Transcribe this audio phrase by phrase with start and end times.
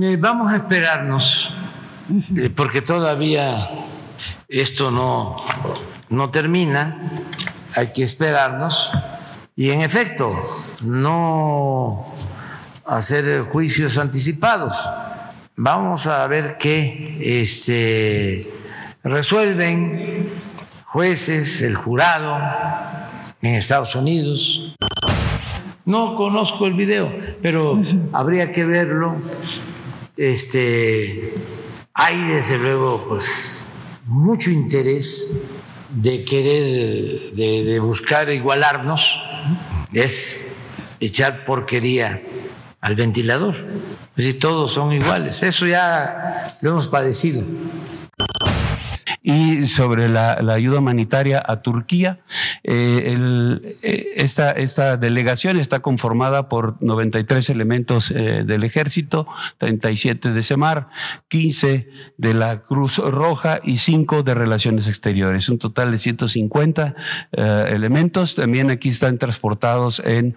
[0.00, 1.54] Eh, vamos a esperarnos,
[2.36, 3.64] eh, porque todavía
[4.48, 5.36] esto no,
[6.08, 7.00] no termina,
[7.76, 8.90] hay que esperarnos
[9.54, 10.36] y en efecto
[10.82, 12.12] no
[12.84, 14.84] hacer juicios anticipados.
[15.54, 18.52] Vamos a ver qué este,
[19.04, 20.28] resuelven
[20.86, 22.36] jueces, el jurado
[23.40, 24.74] en Estados Unidos.
[25.84, 27.80] No conozco el video, pero
[28.12, 29.18] habría que verlo.
[30.16, 31.34] Este,
[31.92, 33.68] hay desde luego, pues,
[34.06, 35.32] mucho interés
[35.90, 39.18] de querer, de, buscar igualarnos,
[39.92, 40.46] es
[41.00, 42.22] echar porquería
[42.80, 43.54] al ventilador.
[44.16, 45.42] Es decir, todos son iguales.
[45.42, 47.42] Eso ya lo hemos padecido
[49.26, 52.20] y sobre la, ayuda humanitaria a Turquía.
[52.62, 53.16] Eh,
[53.82, 60.88] eh, esta, esta, delegación está conformada por 93 elementos eh, del ejército, 37 de SEMAR,
[61.28, 61.88] 15
[62.18, 65.48] de la Cruz Roja y 5 de Relaciones Exteriores.
[65.48, 66.94] Un total de 150
[67.68, 68.34] elementos.
[68.34, 70.36] También aquí están transportados en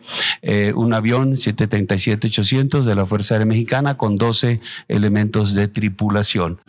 [0.76, 6.62] un avión 737-800 de la Fuerza Aérea Mexicana con 12 elementos de tripulación.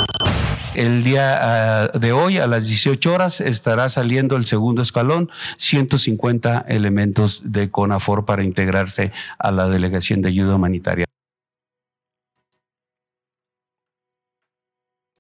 [0.75, 6.67] El día ah, de hoy, a las 18 horas, estará saliendo el segundo escalón, 150
[6.69, 11.08] elementos de CONAFOR para integrarse a la Delegación de Ayuda Humanitaria.